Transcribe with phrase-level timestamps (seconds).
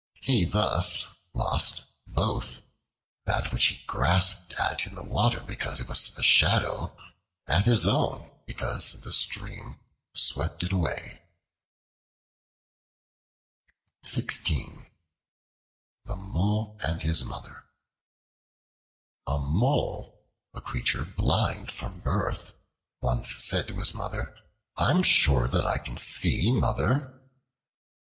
[0.21, 2.63] He thus lost both:
[3.25, 6.97] that which he grasped at in the water, because it was a shadow;
[7.45, 9.79] and his own, because the stream
[10.15, 11.21] swept it away.
[14.01, 14.55] The
[16.07, 17.65] Mole and His Mother
[19.27, 20.19] A MOLE,
[20.55, 22.53] a creature blind from birth,
[23.03, 24.35] once said to his Mother:
[24.77, 27.21] "I am sure than I can see, Mother!"